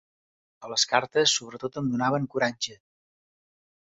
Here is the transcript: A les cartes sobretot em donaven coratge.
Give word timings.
A 0.67 0.71
les 0.71 0.85
cartes 0.93 1.33
sobretot 1.41 1.77
em 1.83 1.91
donaven 1.95 2.27
coratge. 2.37 2.75